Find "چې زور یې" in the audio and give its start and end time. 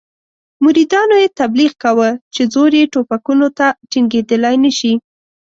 2.33-2.91